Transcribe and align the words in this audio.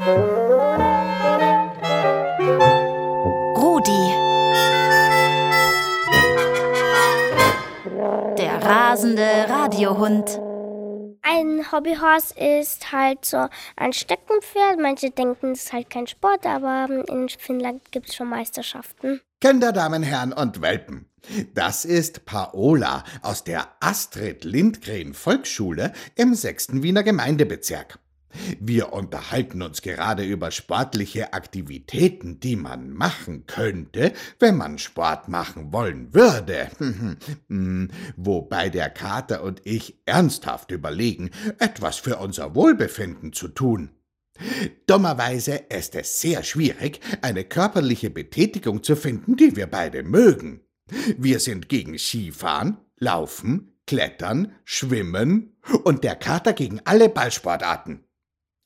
Rudi. 0.00 0.16
Der 8.38 8.62
rasende 8.64 9.46
Radiohund. 9.46 10.40
Ein 11.20 11.70
Hobbyhorse 11.70 12.34
ist 12.38 12.92
halt 12.92 13.26
so 13.26 13.48
ein 13.76 13.92
Steckenpferd. 13.92 14.80
Manche 14.80 15.10
denken, 15.10 15.52
es 15.52 15.64
ist 15.64 15.72
halt 15.74 15.90
kein 15.90 16.06
Sport, 16.06 16.46
aber 16.46 16.88
in 17.06 17.28
Finnland 17.28 17.92
gibt 17.92 18.08
es 18.08 18.14
schon 18.14 18.30
Meisterschaften. 18.30 19.20
Kinder, 19.42 19.72
Damen, 19.72 20.02
Herren 20.02 20.32
und 20.32 20.62
Welpen. 20.62 21.10
Das 21.52 21.84
ist 21.84 22.24
Paola 22.24 23.04
aus 23.20 23.44
der 23.44 23.68
Astrid 23.80 24.44
Lindgren 24.44 25.12
Volksschule 25.12 25.92
im 26.14 26.34
6. 26.34 26.82
Wiener 26.82 27.02
Gemeindebezirk. 27.02 27.98
Wir 28.58 28.92
unterhalten 28.92 29.62
uns 29.62 29.82
gerade 29.82 30.24
über 30.24 30.50
sportliche 30.50 31.32
Aktivitäten, 31.32 32.40
die 32.40 32.56
man 32.56 32.90
machen 32.90 33.46
könnte, 33.46 34.12
wenn 34.38 34.56
man 34.56 34.78
Sport 34.78 35.28
machen 35.28 35.72
wollen 35.72 36.14
würde. 36.14 36.70
Hm, 37.48 37.90
wobei 38.16 38.68
der 38.68 38.90
Kater 38.90 39.42
und 39.42 39.62
ich 39.64 40.00
ernsthaft 40.06 40.70
überlegen, 40.70 41.30
etwas 41.58 41.96
für 41.96 42.16
unser 42.16 42.54
Wohlbefinden 42.54 43.32
zu 43.32 43.48
tun. 43.48 43.90
Dummerweise 44.86 45.56
ist 45.68 45.94
es 45.94 46.20
sehr 46.20 46.42
schwierig, 46.42 47.00
eine 47.22 47.44
körperliche 47.44 48.10
Betätigung 48.10 48.82
zu 48.82 48.96
finden, 48.96 49.36
die 49.36 49.56
wir 49.56 49.66
beide 49.66 50.02
mögen. 50.02 50.60
Wir 51.18 51.40
sind 51.40 51.68
gegen 51.68 51.98
Skifahren, 51.98 52.78
Laufen, 52.98 53.80
Klettern, 53.86 54.52
Schwimmen 54.64 55.56
und 55.84 56.04
der 56.04 56.16
Kater 56.16 56.52
gegen 56.52 56.80
alle 56.84 57.08
Ballsportarten. 57.08 58.04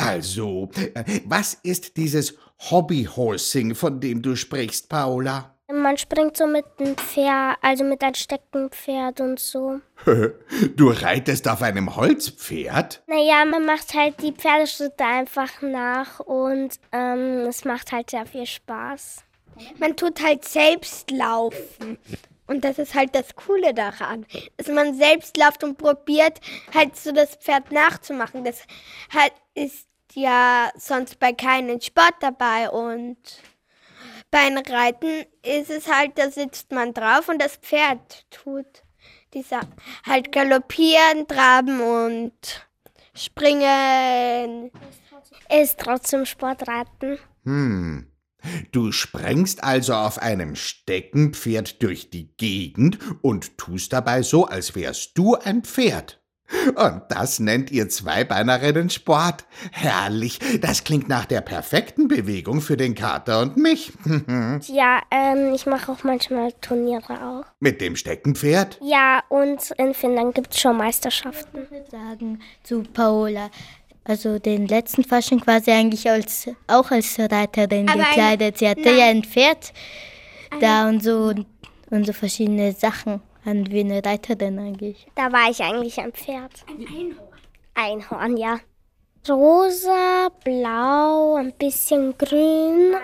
Also, 0.00 0.70
äh, 0.94 1.20
was 1.26 1.54
ist 1.62 1.98
dieses 1.98 2.34
Hobbyhorsing, 2.70 3.74
von 3.74 4.00
dem 4.00 4.22
du 4.22 4.34
sprichst, 4.34 4.88
Paola? 4.88 5.54
Man 5.70 5.98
springt 5.98 6.36
so 6.36 6.46
mit 6.46 6.64
einem 6.78 6.96
Pferd, 6.96 7.58
also 7.60 7.84
mit 7.84 8.02
einem 8.02 8.14
Steckenpferd 8.14 9.20
und 9.20 9.38
so. 9.38 9.80
du 10.76 10.88
reitest 10.88 11.46
auf 11.46 11.62
einem 11.62 11.94
Holzpferd? 11.94 13.02
Naja, 13.06 13.44
man 13.44 13.66
macht 13.66 13.94
halt 13.94 14.20
die 14.22 14.32
Pferdeschritte 14.32 15.04
einfach 15.04 15.60
nach 15.60 16.18
und 16.20 16.70
ähm, 16.92 17.46
es 17.46 17.64
macht 17.64 17.92
halt 17.92 18.10
sehr 18.10 18.26
viel 18.26 18.46
Spaß. 18.46 19.24
Man 19.78 19.96
tut 19.96 20.22
halt 20.24 20.46
selbst 20.46 21.10
laufen. 21.10 21.98
Und 22.50 22.64
das 22.64 22.80
ist 22.80 22.96
halt 22.96 23.14
das 23.14 23.36
Coole 23.36 23.72
daran, 23.72 24.26
dass 24.56 24.66
man 24.66 24.96
selbst 24.96 25.36
läuft 25.36 25.62
und 25.62 25.78
probiert, 25.78 26.40
halt 26.74 26.96
so 26.96 27.12
das 27.12 27.36
Pferd 27.36 27.70
nachzumachen. 27.70 28.42
Das 28.42 28.64
halt 29.14 29.32
ist 29.54 29.86
ja 30.14 30.68
sonst 30.76 31.20
bei 31.20 31.32
keinem 31.32 31.80
Sport 31.80 32.14
dabei 32.18 32.68
und 32.68 33.18
beim 34.32 34.58
Reiten 34.58 35.26
ist 35.44 35.70
es 35.70 35.86
halt, 35.86 36.18
da 36.18 36.28
sitzt 36.28 36.72
man 36.72 36.92
drauf 36.92 37.28
und 37.28 37.40
das 37.40 37.54
Pferd 37.56 38.28
tut 38.30 38.82
dieser 39.32 39.60
halt 40.04 40.32
galoppieren, 40.32 41.28
traben 41.28 41.80
und 41.80 42.68
springen. 43.14 44.72
Ist 45.48 45.78
trotzdem 45.78 46.26
Sportreiten. 46.26 47.20
Hm. 47.44 48.10
Du 48.72 48.92
sprengst 48.92 49.62
also 49.62 49.94
auf 49.94 50.18
einem 50.18 50.56
Steckenpferd 50.56 51.82
durch 51.82 52.10
die 52.10 52.34
Gegend 52.36 52.98
und 53.22 53.58
tust 53.58 53.92
dabei 53.92 54.22
so, 54.22 54.46
als 54.46 54.74
wärst 54.74 55.16
du 55.16 55.34
ein 55.34 55.62
Pferd. 55.62 56.20
Und 56.74 57.02
das 57.08 57.38
nennt 57.38 57.70
ihr 57.70 57.88
Zweibeinerinnen 57.88 58.90
Sport? 58.90 59.44
Herrlich, 59.70 60.40
das 60.60 60.84
klingt 60.84 61.08
nach 61.08 61.24
der 61.24 61.40
perfekten 61.40 62.08
Bewegung 62.08 62.60
für 62.60 62.76
den 62.76 62.94
Kater 62.94 63.40
und 63.40 63.56
mich. 63.56 63.92
ja, 64.66 65.00
ähm, 65.10 65.54
ich 65.54 65.66
mache 65.66 65.92
auch 65.92 66.02
manchmal 66.02 66.52
Turniere 66.60 67.24
auch. 67.24 67.44
Mit 67.60 67.80
dem 67.80 67.96
Steckenpferd? 67.96 68.78
Ja, 68.82 69.22
und 69.28 69.70
in 69.78 69.94
Finnland 69.94 70.34
gibt 70.34 70.52
es 70.52 70.60
schon 70.60 70.76
Meisterschaften. 70.76 71.62
Ich 71.62 71.70
würde 71.70 71.90
sagen 71.90 72.40
zu 72.64 72.82
Paola, 72.82 73.50
also 74.10 74.38
den 74.38 74.66
letzten 74.66 75.04
Fasching 75.04 75.40
quasi 75.40 75.70
eigentlich 75.70 76.10
als, 76.10 76.48
auch 76.66 76.90
als 76.90 77.18
Reiterin 77.18 77.88
Aber 77.88 78.02
gekleidet. 78.02 78.58
Sie 78.58 78.68
hatte 78.68 78.82
nein. 78.82 78.98
ja 78.98 79.04
ein 79.06 79.24
Pferd 79.24 79.72
da 80.60 80.88
und 80.88 81.02
so 81.02 81.32
und 81.90 82.06
so 82.06 82.12
verschiedene 82.12 82.72
Sachen. 82.72 83.22
An 83.44 83.70
wie 83.70 83.80
eine 83.80 84.04
Reiterin 84.04 84.58
eigentlich? 84.58 85.06
Da 85.14 85.32
war 85.32 85.50
ich 85.50 85.62
eigentlich 85.62 85.98
ein 85.98 86.12
Pferd. 86.12 86.52
Ein 86.68 86.86
Einhorn. 86.86 87.28
Einhorn, 87.74 88.36
ja. 88.36 88.60
Rosa, 89.28 90.28
blau, 90.44 91.36
ein 91.36 91.52
bisschen 91.54 92.16
grün. 92.18 92.94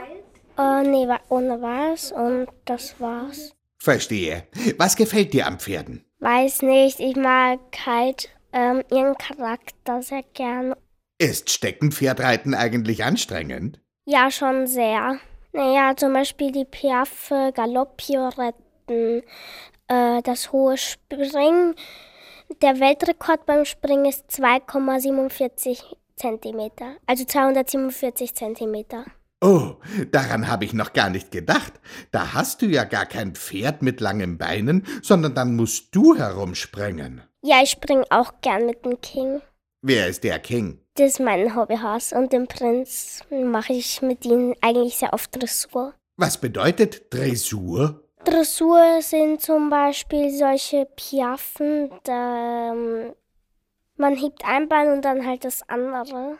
Äh, 0.59 0.83
nee, 0.83 1.07
ohne 1.29 1.61
was 1.63 2.13
und 2.13 2.49
das 2.65 3.01
war's. 3.01 3.55
Verstehe. 3.79 4.45
Was 4.79 4.97
gefällt 4.97 5.33
dir 5.33 5.47
am 5.47 5.59
Pferden? 5.59 6.05
Weiß 6.19 6.63
nicht, 6.63 7.01
ich 7.01 7.17
mag 7.17 7.61
halt 7.85 8.31
ähm, 8.53 8.83
ihren 8.91 9.17
Charakter 9.17 10.03
sehr 10.03 10.23
gern. 10.35 10.75
Ist 11.19 11.51
Steckenpferdreiten 11.51 12.55
eigentlich 12.55 13.03
anstrengend? 13.03 13.81
Ja, 14.05 14.31
schon 14.31 14.67
sehr. 14.67 15.19
Naja, 15.53 15.97
zum 15.97 16.13
Beispiel 16.13 16.53
die 16.53 16.67
Piaffe, 16.67 17.53
Galoppioretten, 17.55 19.23
äh, 19.89 20.23
das 20.23 20.53
hohe 20.53 20.77
Springen. 20.77 21.75
Der 22.61 22.81
Weltrekord 22.81 23.47
beim 23.47 23.65
Springen 23.65 24.05
ist 24.05 24.31
2,47 24.31 25.97
Zentimeter, 26.17 26.97
also 27.07 27.25
247 27.25 28.35
Zentimeter. 28.35 29.07
Oh, 29.41 29.77
daran 30.13 30.49
habe 30.49 30.67
ich 30.67 30.75
noch 30.75 30.93
gar 30.93 31.09
nicht 31.09 31.31
gedacht. 31.31 31.73
Da 32.11 32.35
hast 32.35 32.61
du 32.61 32.67
ja 32.67 32.85
gar 32.85 33.07
kein 33.07 33.35
Pferd 33.35 33.81
mit 33.81 34.01
langen 34.01 34.37
Beinen, 34.37 34.87
sondern 35.03 35.35
dann 35.35 35.57
musst 35.57 35.95
du 35.95 36.15
herumspringen. 36.15 37.23
Ja, 37.43 37.63
ich 37.63 37.71
springe 37.71 38.05
auch 38.11 38.35
gern 38.43 38.67
mit 38.67 38.85
dem 38.85 39.01
King. 39.01 39.41
Wer 39.81 40.09
ist 40.09 40.23
der 40.25 40.39
King? 40.39 40.81
Das 40.97 41.09
ist 41.09 41.21
mein 41.21 41.55
Hobbyhaus 41.55 42.15
und 42.15 42.33
den 42.33 42.47
Prinz 42.47 43.21
mache 43.31 43.75
ich 43.75 44.01
mit 44.01 44.25
ihm 44.25 44.55
eigentlich 44.63 44.97
sehr 44.97 45.13
oft 45.13 45.35
Dressur. 45.37 45.93
Was 46.17 46.39
bedeutet 46.39 47.13
Dressur? 47.13 48.03
Dressur 48.25 49.03
sind 49.03 49.43
zum 49.43 49.69
Beispiel 49.69 50.31
solche 50.31 50.87
Piaffen, 50.97 51.91
da 52.05 52.73
ähm, 52.73 53.13
man 53.97 54.17
hebt 54.17 54.43
ein 54.47 54.69
Bein 54.69 54.91
und 54.91 55.05
dann 55.05 55.27
halt 55.27 55.45
das 55.45 55.69
andere. 55.69 56.39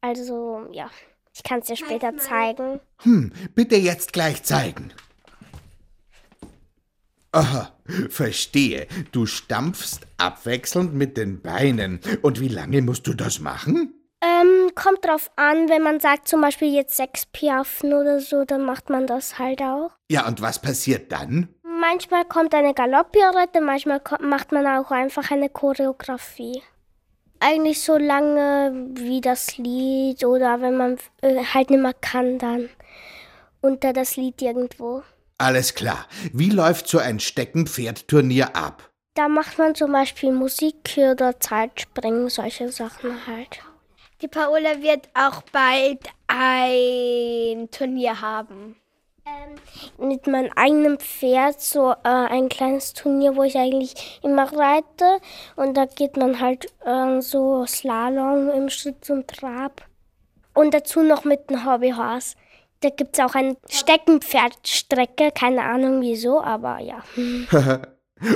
Also, 0.00 0.66
ja, 0.70 0.88
ich 1.34 1.42
kann 1.42 1.58
es 1.58 1.66
dir 1.66 1.76
später 1.76 2.16
zeigen. 2.16 2.80
Hm, 3.02 3.32
bitte 3.54 3.76
jetzt 3.76 4.12
gleich 4.12 4.44
zeigen. 4.44 4.92
Aha, 7.34 7.72
verstehe. 8.10 8.86
Du 9.10 9.26
stampfst 9.26 10.06
abwechselnd 10.18 10.94
mit 10.94 11.16
den 11.16 11.42
Beinen. 11.42 12.00
Und 12.22 12.40
wie 12.40 12.48
lange 12.48 12.80
musst 12.80 13.08
du 13.08 13.14
das 13.14 13.40
machen? 13.40 13.92
Ähm, 14.22 14.70
kommt 14.76 15.04
drauf 15.04 15.32
an, 15.34 15.68
wenn 15.68 15.82
man 15.82 15.98
sagt 15.98 16.28
zum 16.28 16.40
Beispiel 16.40 16.72
jetzt 16.72 16.96
sechs 16.96 17.26
Piaffen 17.26 17.92
oder 17.92 18.20
so, 18.20 18.44
dann 18.44 18.64
macht 18.64 18.88
man 18.88 19.08
das 19.08 19.38
halt 19.40 19.60
auch. 19.60 19.90
Ja, 20.08 20.28
und 20.28 20.40
was 20.40 20.60
passiert 20.60 21.10
dann? 21.10 21.48
Manchmal 21.62 22.24
kommt 22.24 22.54
eine 22.54 22.72
Galopppirouette, 22.72 23.60
manchmal 23.60 24.00
macht 24.20 24.52
man 24.52 24.66
auch 24.68 24.92
einfach 24.92 25.32
eine 25.32 25.48
Choreografie. 25.48 26.62
Eigentlich 27.40 27.82
so 27.82 27.98
lange 27.98 28.92
wie 28.94 29.20
das 29.20 29.58
Lied 29.58 30.24
oder 30.24 30.60
wenn 30.60 30.76
man 30.76 30.98
äh, 31.20 31.42
halt 31.52 31.70
nicht 31.70 31.82
mehr 31.82 31.94
kann, 31.94 32.38
dann 32.38 32.70
unter 33.60 33.92
das 33.92 34.16
Lied 34.16 34.40
irgendwo. 34.40 35.02
Alles 35.38 35.74
klar. 35.74 36.06
Wie 36.32 36.50
läuft 36.50 36.88
so 36.88 36.98
ein 36.98 37.18
Steckenpferdturnier 37.20 38.54
ab? 38.54 38.90
Da 39.14 39.28
macht 39.28 39.58
man 39.58 39.74
zum 39.74 39.92
Beispiel 39.92 40.32
Musik 40.32 40.96
oder 40.96 41.38
Zeitspringen, 41.38 42.28
solche 42.28 42.70
Sachen 42.70 43.26
halt. 43.26 43.60
Die 44.22 44.28
Paola 44.28 44.80
wird 44.80 45.08
auch 45.14 45.42
bald 45.52 46.00
ein 46.28 47.68
Turnier 47.70 48.20
haben. 48.20 48.76
Ähm, 49.26 50.08
mit 50.08 50.26
meinem 50.26 50.50
eigenen 50.54 50.98
Pferd 50.98 51.60
so 51.60 51.92
äh, 51.92 51.96
ein 52.04 52.48
kleines 52.48 52.92
Turnier, 52.92 53.36
wo 53.36 53.42
ich 53.42 53.56
eigentlich 53.56 54.20
immer 54.22 54.52
reite. 54.52 55.18
Und 55.56 55.76
da 55.76 55.86
geht 55.86 56.16
man 56.16 56.40
halt 56.40 56.66
äh, 56.84 57.20
so 57.20 57.66
Slalom 57.66 58.50
im 58.50 58.68
Schritt 58.68 59.04
zum 59.04 59.26
Trab. 59.26 59.86
Und 60.54 60.74
dazu 60.74 61.02
noch 61.02 61.24
mit 61.24 61.48
einem 61.48 61.64
Hobbyhorse. 61.64 62.36
Da 62.84 62.90
gibt 62.90 63.18
es 63.18 63.24
auch 63.24 63.34
eine 63.34 63.56
Steckenpferdstrecke, 63.70 65.30
keine 65.34 65.62
Ahnung 65.62 66.02
wieso, 66.02 66.42
aber 66.42 66.80
ja. 66.80 67.02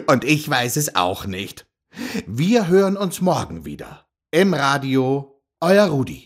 Und 0.07 0.25
ich 0.25 0.49
weiß 0.49 0.77
es 0.77 0.97
auch 0.97 1.27
nicht. 1.27 1.67
Wir 2.27 2.67
hören 2.67 2.97
uns 2.97 3.21
morgen 3.21 3.67
wieder. 3.67 4.07
Im 4.31 4.55
Radio 4.55 5.43
euer 5.61 5.89
Rudi. 5.89 6.25